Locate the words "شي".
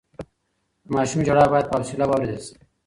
2.45-2.53